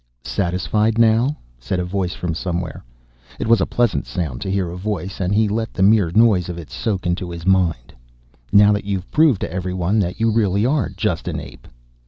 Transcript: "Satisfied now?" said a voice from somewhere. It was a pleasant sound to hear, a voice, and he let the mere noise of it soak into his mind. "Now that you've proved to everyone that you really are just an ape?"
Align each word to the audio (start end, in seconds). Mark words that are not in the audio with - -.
"Satisfied 0.25 0.97
now?" 0.97 1.37
said 1.59 1.79
a 1.79 1.85
voice 1.85 2.13
from 2.15 2.33
somewhere. 2.33 2.83
It 3.37 3.45
was 3.45 3.61
a 3.61 3.67
pleasant 3.67 4.07
sound 4.07 4.41
to 4.41 4.49
hear, 4.49 4.71
a 4.71 4.75
voice, 4.75 5.21
and 5.21 5.31
he 5.35 5.47
let 5.47 5.75
the 5.75 5.83
mere 5.83 6.09
noise 6.09 6.49
of 6.49 6.57
it 6.57 6.71
soak 6.71 7.05
into 7.05 7.29
his 7.29 7.45
mind. 7.45 7.93
"Now 8.51 8.71
that 8.71 8.85
you've 8.85 9.11
proved 9.11 9.41
to 9.41 9.53
everyone 9.53 9.99
that 9.99 10.19
you 10.19 10.31
really 10.31 10.65
are 10.65 10.89
just 10.89 11.27
an 11.27 11.39
ape?" 11.39 11.67